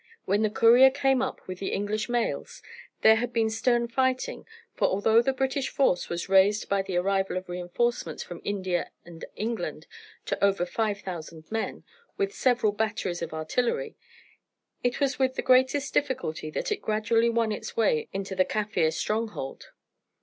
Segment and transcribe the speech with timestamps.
[0.25, 2.63] When the courier came up with the English mails
[3.01, 7.37] there had been stern fighting, for although the British force was raised by the arrival
[7.37, 9.85] of reinforcements from India and England
[10.25, 11.83] to over 5,000 men,
[12.17, 13.95] with several batteries of artillery,
[14.83, 18.91] it was with the greatest difficulty that it gradually won its way into the Kaffir
[18.91, 19.67] stronghold.